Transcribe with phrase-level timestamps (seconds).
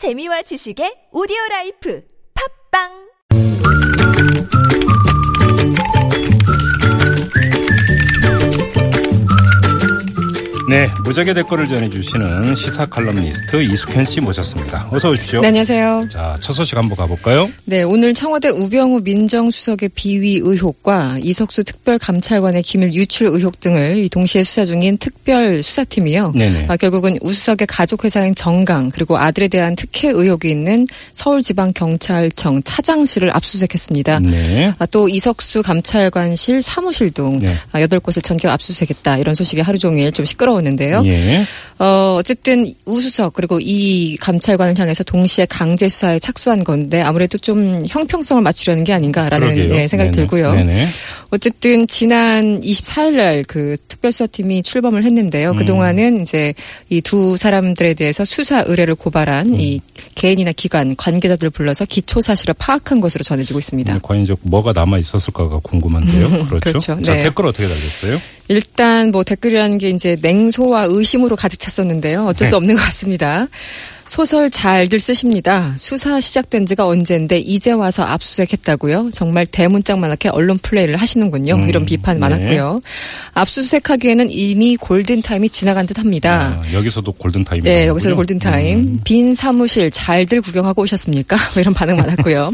[0.00, 2.00] 재미와 지식의 오디오 라이프.
[2.32, 3.09] 팟빵
[10.70, 14.86] 네, 무적의 댓글을 전해주시는 시사 칼럼니스트 이숙현 씨 모셨습니다.
[14.92, 15.40] 어서 오십시오.
[15.40, 16.06] 네, 안녕하세요.
[16.08, 17.50] 자, 첫 소식 한번 가볼까요?
[17.64, 24.64] 네, 오늘 청와대 우병우 민정수석의 비위 의혹과 이석수 특별감찰관의 기밀 유출 의혹 등을 동시에 수사
[24.64, 26.34] 중인 특별 수사팀이요.
[26.36, 26.66] 네네.
[26.68, 34.20] 아, 결국은 우수석의 가족 회사인 정강 그리고 아들에 대한 특혜 의혹이 있는 서울지방경찰청 차장실을 압수수색했습니다.
[34.20, 34.72] 네.
[34.78, 37.56] 아, 또 이석수 감찰관실 사무실 등 네.
[37.72, 39.18] 아, 8곳을 전격 압수수색했다.
[39.18, 41.02] 이런 소식이 하루 종일 좀 시끄러 웠는데요.
[41.06, 41.44] 예.
[41.80, 48.42] 어, 어쨌든 우수석 그리고 이 감찰관을 향해서 동시에 강제 수사에 착수한 건데 아무래도 좀 형평성을
[48.42, 49.70] 맞추려는 게 아닌가라는.
[49.70, 50.26] 예, 생각이 네네.
[50.26, 50.52] 들고요.
[50.52, 50.88] 네네.
[51.30, 55.50] 어쨌든 지난 24일 날 그 특별수사팀이 출범을 했는데요.
[55.52, 55.56] 음.
[55.56, 56.54] 그동안은 이제
[56.90, 59.60] 이 두 사람들에 대해서 수사 의뢰를 고발한 음.
[59.60, 59.80] 이
[60.14, 63.92] 개인이나 기관 관계자들을 불러서 기초 사실을 파악한 것으로 전해지고 있습니다.
[63.94, 66.28] 네, 과연 이제 뭐가 남아 있었을까가 궁금한데요.
[66.46, 66.60] 그렇죠.
[66.60, 67.02] 그렇죠.
[67.02, 67.20] 자, 네.
[67.20, 68.20] 댓글 어떻게 달렸어요?
[68.48, 72.26] 일단 뭐 댓글이라는 게 이제 냉소와 의심으로 가득 찼었는데요.
[72.26, 72.56] 어쩔 수 네.
[72.56, 73.46] 없는 것 같습니다.
[74.10, 75.72] 소설 잘들 쓰십니다.
[75.78, 79.10] 수사 시작된 지가 언젠데 이제 와서 압수수색했다고요.
[79.14, 81.54] 정말 대문짝만하게 언론 플레이를 하시는군요.
[81.54, 82.20] 음, 이런 비판 네.
[82.22, 82.80] 많았고요.
[83.34, 86.60] 압수수색하기에는 이미 골든타임이 지나간 듯합니다.
[86.60, 87.90] 아, 여기서도 골든타임이 네, 나오는군요.
[87.92, 88.78] 여기서 골든타임.
[88.80, 89.00] 음.
[89.04, 91.36] 빈 사무실 잘들 구경하고 오셨습니까?
[91.54, 92.52] 뭐 이런 반응 많았고요.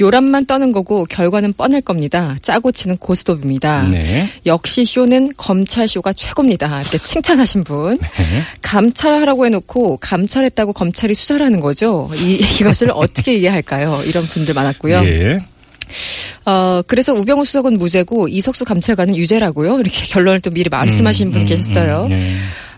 [0.00, 2.34] 요람만 떠는 거고 결과는 뻔할 겁니다.
[2.40, 3.88] 짜고 치는 고스톱입니다.
[3.90, 4.26] 네.
[4.46, 6.80] 역시 쇼는 검찰 쇼가 최고입니다.
[6.80, 7.98] 이렇게 칭찬하신 분.
[8.00, 8.42] 네.
[8.62, 12.08] 감찰하라고 해놓고 감찰했다고 검찰이 수사를 하는 거죠.
[12.14, 14.00] 이, 이것을 어떻게 이해할까요?
[14.06, 15.02] 이런 분들 많았고요.
[15.04, 15.40] 예.
[16.46, 19.80] 어, 그래서 우병우 수석은 무죄고 이석수 감찰관은 유죄라고요.
[19.80, 22.06] 이렇게 결론을 또 미리 말씀하신 분 음, 계셨어요.
[22.08, 22.34] 음, 예.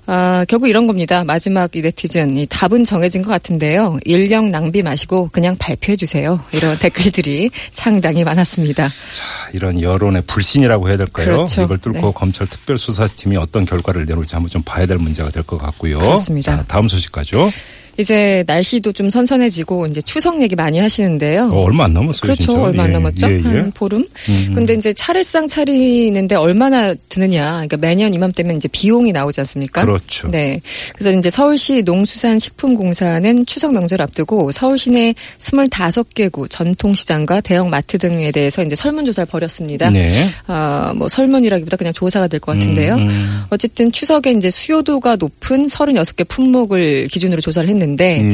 [0.06, 1.22] 아, 결국 이런 겁니다.
[1.24, 2.36] 마지막 이 네티즌.
[2.36, 3.98] 이 답은 정해진 것 같은데요.
[4.04, 6.40] 인력 낭비 마시고 그냥 발표해 주세요.
[6.52, 8.88] 이런 댓글들이 상당히 많았습니다.
[8.88, 11.26] 자, 이런 여론의 불신이라고 해야 될까요?
[11.26, 11.62] 그렇죠.
[11.62, 12.12] 이걸 뚫고 네.
[12.14, 15.98] 검찰 특별수사팀이 어떤 결과를 내놓을지 한번 좀 봐야 될 문제가 될 것 같고요.
[15.98, 16.56] 그렇습니다.
[16.56, 17.52] 자, 다음 소식 가죠.
[17.96, 21.50] 이제 날씨도 좀 선선해지고 이제 추석 얘기 많이 하시는데요.
[21.52, 22.42] 어, 얼마 안 남았어요, 그렇죠.
[22.42, 22.60] 진짜.
[22.62, 23.30] 얼마 안 예, 남았죠.
[23.30, 23.40] 예, 예.
[23.42, 24.00] 한 보름.
[24.28, 24.54] 음.
[24.54, 27.50] 근데 이제 차례상 차리는데 얼마나 드느냐.
[27.52, 29.82] 그러니까 매년 이맘때면 이제 비용이 나오지 않습니까?
[29.84, 30.28] 그렇죠.
[30.28, 30.60] 네.
[30.94, 38.30] 그래서 이제 서울시 농수산식품공사는 추석 명절 앞두고 서울 시내 25개 구 전통시장과 대형 마트 등에
[38.32, 39.90] 대해서 이제 설문조사를 벌였습니다.
[39.90, 40.28] 네.
[40.46, 42.94] 아, 뭐 설문이라기보다 그냥 조사가 될 것 같은데요.
[42.94, 43.42] 음, 음.
[43.50, 47.79] 어쨌든 추석에 이제 수요도가 높은 36개 품목을 기준으로 조사를 했는데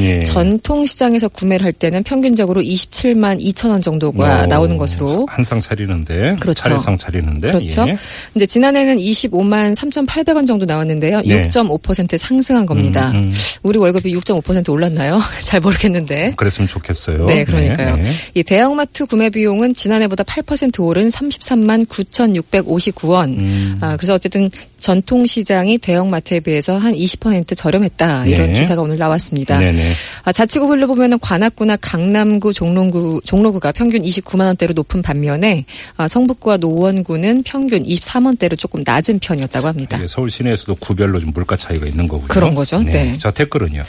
[0.01, 0.25] 예.
[0.25, 5.61] 전통 시장에서 구매를 할 때는 평균적으로 27만 2천 원 정도가 어, 나오는 것으로 한 상
[5.61, 6.63] 차리는데 그렇죠.
[6.63, 7.85] 차례상 차리는데 그렇죠.
[7.89, 7.97] 예.
[8.35, 11.23] 이제 지난해는 25만 3,800원 정도 나왔는데요.
[11.25, 11.49] 네.
[11.49, 13.11] 6.5% 상승한 겁니다.
[13.15, 13.33] 음, 음.
[13.63, 15.21] 우리 월급이 6.5% 올랐나요?
[15.43, 16.35] 잘 모르겠는데.
[16.37, 17.27] 그랬으면 좋겠어요.
[17.27, 17.97] 네, 그러니까요.
[17.97, 18.11] 네, 네.
[18.35, 23.39] 이 대형마트 구매 비용은 지난해보다 8% 오른 33만 9,659원.
[23.39, 23.79] 음.
[23.81, 28.27] 아, 그래서 어쨌든 전통시장이 대형마트에 비해서 한 20% 저렴했다.
[28.27, 28.61] 이런 네.
[28.61, 29.59] 기사가 오늘 나왔습니다.
[29.59, 29.93] 네네.
[30.25, 35.65] 아, 자치구별로 보면은 관악구나 강남구, 종로구, 종로구가 평균 29만 원대로 높은 반면에
[35.97, 39.99] 아, 성북구와 노원구는 평균 23원대로 조금 낮은 편이었다고 합니다.
[40.07, 42.29] 서울 시내에서도 구별로 좀 물가 차이가 있는 거군요.
[42.29, 42.83] 그런 거죠.
[42.83, 43.17] 네.
[43.19, 43.85] 자 댓글은요.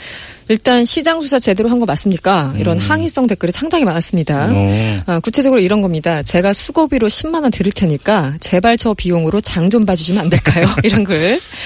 [0.48, 2.54] 일단 시장 수사 제대로 한 거 맞습니까?
[2.58, 4.46] 이런 항의성 댓글이 상당히 많았습니다.
[4.48, 4.54] 음.
[4.56, 5.02] 어.
[5.06, 6.22] 아, 구체적으로 이런 겁니다.
[6.24, 10.66] 제가 수고비로 10만 원 드릴 테니까 제발 저 비용으로 장 좀 봐주시면 안 될까요?
[10.82, 11.14] 이런 글.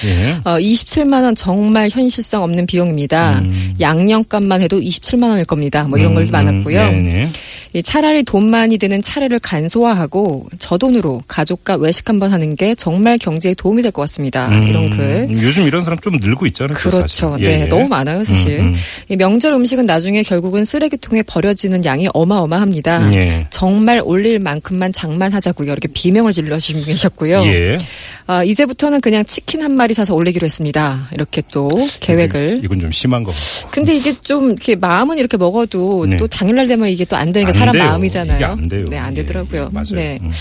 [0.05, 0.37] 예.
[0.43, 3.39] 어, 27만 원 정말 현실성 없는 비용입니다.
[3.45, 3.73] 음.
[3.79, 5.85] 양념값만 해도 27만 원일 겁니다.
[5.87, 6.81] 뭐 이런 음, 걸 많았고요.
[6.81, 7.29] 음, 네네.
[7.75, 13.17] 이 차라리 돈 많이 드는 차례를 간소화하고 저 돈으로 가족과 외식 한번 하는 게 정말
[13.17, 14.49] 경제에 도움이 될 것 같습니다.
[14.49, 15.27] 음, 이런 글.
[15.41, 16.75] 요즘 이런 사람 좀 늘고 있잖아요.
[16.77, 17.29] 그 그렇죠.
[17.31, 17.45] 사실.
[17.47, 17.65] 네, 예, 예.
[17.67, 18.72] 너무 많아요, 사실.
[19.11, 23.13] 음, 명절 음식은 나중에 결국은 쓰레기통에 버려지는 양이 어마어마합니다.
[23.13, 23.47] 예.
[23.49, 25.71] 정말 올릴 만큼만 장만하자고요.
[25.71, 27.43] 이렇게 비명을 질러주신 분 계셨고요.
[27.45, 27.77] 예.
[28.25, 31.09] 아, 이제부터는 그냥 치킨 한 마리 사서 올리기로 했습니다.
[31.13, 31.67] 이렇게 또
[31.99, 32.61] 계획을.
[32.63, 33.31] 이건 좀 심한 거.
[33.71, 36.17] 근데 이게 좀 이렇게 마음은 이렇게 먹어도 네.
[36.17, 37.83] 또 당일날 되면 이게 또안게안 사람 돼요.
[37.83, 38.35] 마음이잖아요.
[38.35, 38.85] 이게 안 돼요.
[38.89, 39.61] 네, 안 예, 되더라고요.
[39.63, 39.93] 예, 맞아요.
[39.93, 40.19] 네.
[40.21, 40.31] 음.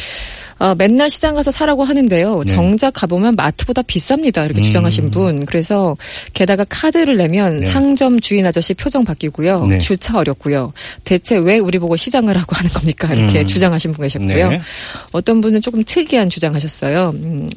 [0.62, 2.44] 어, 맨날 시장 가서 사라고 하는데요.
[2.46, 2.52] 네.
[2.54, 4.44] 정작 가보면 마트보다 비쌉니다.
[4.44, 4.62] 이렇게 음.
[4.62, 5.44] 주장하신 분.
[5.44, 5.96] 그래서
[6.34, 7.66] 게다가 카드를 내면 네.
[7.66, 9.66] 상점 주인 아저씨 표정 바뀌고요.
[9.66, 9.80] 네.
[9.80, 10.72] 주차 어렵고요.
[11.02, 13.12] 대체 왜 우리 보고 시장을 하고 하는 겁니까?
[13.12, 13.46] 이렇게 음.
[13.48, 14.50] 주장하신 분 계셨고요.
[14.50, 14.62] 네.
[15.10, 17.10] 어떤 분은 조금 특이한 주장하셨어요.
[17.12, 17.50] 음,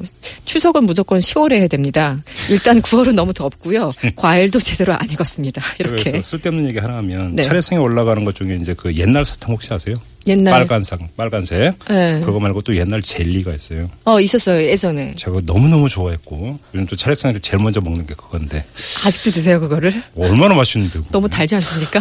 [0.44, 2.20] 추석은 무조건 10월에 해야 됩니다.
[2.50, 3.92] 일단 9월은 너무 덥고요.
[4.16, 5.62] 과일도 제대로 안 익었습니다.
[5.78, 6.10] 이렇게.
[6.10, 7.44] 그래서 쓸데없는 얘기 하나 하면 네.
[7.44, 9.94] 차례상에 올라가는 것 중에 이제 그 옛날 사탕 혹시 아세요?
[10.26, 11.78] 옛날 빨간색, 빨간색.
[11.88, 12.20] 네.
[12.20, 13.88] 그거 말고 또 옛날 젤리가 있어요.
[14.04, 18.64] 어 있었어요 예전에 제가 너무 너무 좋아했고, 요즘 또 차례상에서 제일 먼저 먹는 게 그건데,
[19.04, 21.00] 아직도 드세요 그거를 얼마나 맛있는데.
[21.10, 22.00] 너무 달지 않습니까?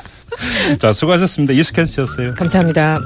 [0.78, 1.54] 자, 수고하셨습니다.
[1.54, 2.34] 이스캔 씨였어요.
[2.34, 3.00] 감사합니다.